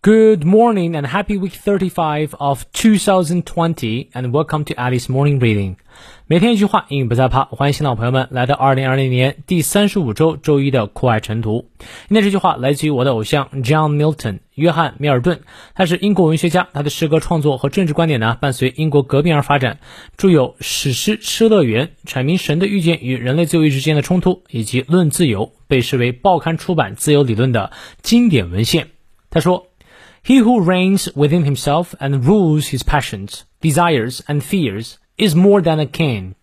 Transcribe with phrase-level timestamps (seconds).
[0.00, 5.74] Good morning and happy week 35 of 2020 and welcome to Alice Morning Reading。
[6.28, 7.46] 每天一句话，英语不再怕。
[7.46, 11.68] 欢迎新老朋友们来到2020年第三十五周周一的酷爱晨读。
[12.06, 15.40] 今天这句话来自于我的偶像 John Milton，约翰·米尔顿。
[15.74, 19.80] 他是英国文学家，他的诗歌创作和政治观点呢，伴随英国革命而发展。
[20.16, 28.90] 著有史诗《失乐园》，阐明神的预见与人类自由意志之间的冲突，以及《论自由》，被视为报刊出版自由理论的经典文献。
[29.28, 29.67] 他说。
[30.27, 35.85] He who reigns within himself and rules his passions, desires and fears is more than a
[35.85, 36.33] king.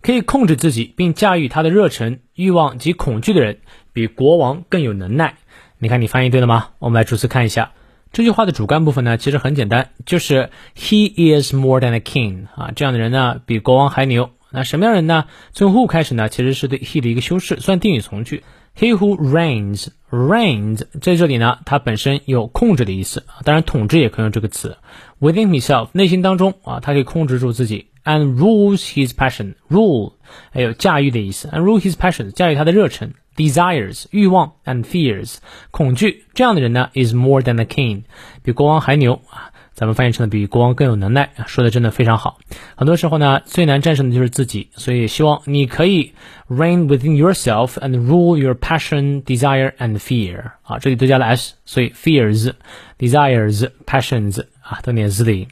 [0.00, 3.58] 可以控制自己并驾驭他的热忱、欲望及恐惧的人，
[3.92, 5.36] 比国王更有能耐。
[5.78, 6.68] 你看，你翻译对了吗？
[6.78, 7.72] 我们来逐词看一下
[8.12, 14.30] 这句话的主干部分呢，其实很简单，就是 He is more than a king 啊，这样的人呢，比国王还牛。
[14.51, 15.25] 那什么样人呢？
[15.53, 18.43] 从 who 开始呢，其实是对 he 的一个修饰，算定语从句。
[18.77, 24.77] He who reigns, reigns 在这里呢，它本身有控制的意思，当然统治也可以用这个词。
[25.19, 27.87] Within himself，内心当中啊，他可以控制住自己。
[28.05, 30.13] And rules his passion, rule
[30.51, 31.49] 还有驾驭的意思。
[31.49, 33.13] And rule his passion，驾驭他的热忱。
[33.35, 35.37] Desires 欲望，and fears
[35.71, 38.03] 恐惧，这样的人呢，is more than a king，
[38.43, 39.51] 比国王还牛啊。
[39.78, 42.38] 咱们翻译成的比国王更有能耐，说的真的非常好。
[42.76, 46.12] 很多时候呢，最难战胜的就是自己，所以希望你可以
[46.48, 50.52] reign within yourself and rule your passion, desire and fear。
[50.62, 52.52] 啊，这里都加了 s，所以 fears,
[52.98, 55.48] desires, passions 啊都念 z 的音。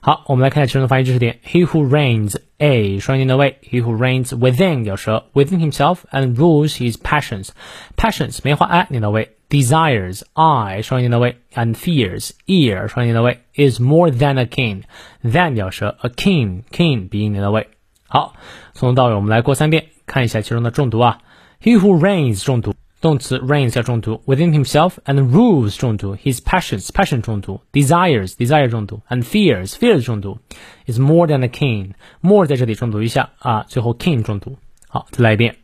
[0.00, 1.40] 好，我们来看一下其中的发音知识点。
[1.44, 8.86] He who reigns a 双音的位，He who reigns within 咬舌，within himself and rules his passions。passions 梅花 i
[8.90, 17.68] 念到位 ，desires i 双音的位，and fears ear 双音的位，is more than a king。than 咬舌，a king king 鼻音念到位。
[18.06, 18.34] 好，
[18.72, 21.18] 从头到尾我们来过三遍，看一下其中的重读啊。
[21.62, 22.74] He who reigns 重读。
[23.00, 30.38] 动词 reigns 要重读，within himself and rules 重读，his passions passion 重读，desires desire 重读，and fears fears 重读，
[30.86, 31.90] is more than a king
[32.22, 34.56] more 在这里重读一下啊，最后 king 重读。
[34.88, 35.56] 好，再来一遍。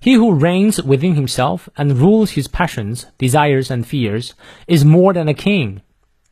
[0.00, 4.32] He who reigns within himself and rules his passions, desires and fears
[4.66, 5.80] is more than a king.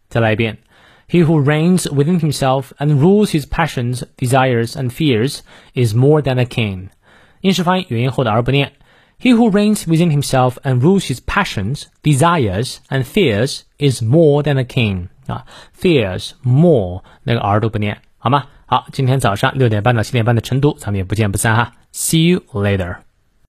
[0.08, 0.58] 再来一遍。
[1.08, 5.40] He who reigns within himself and rules his passions, desires and fears
[5.74, 6.88] is more than a king.
[7.40, 8.72] 英式发音元音后的而不念。
[9.20, 14.64] he who reigns within himself and rules his passions, desires, and fears is more than a
[14.64, 15.44] king 啊，
[15.78, 18.46] fears more 那个 r 都不念，好吗？
[18.66, 21.74] 好，今天早上六点半到七点半的晨读，咱们也不见不散哈。
[21.92, 22.96] See you later.